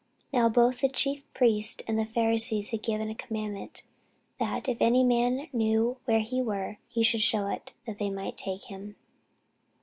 [0.33, 3.83] Now both the chief priests and the Pharisees had given a commandment,
[4.39, 8.35] that, if any man knew where he were, he should shew it, that they might
[8.35, 8.95] take him.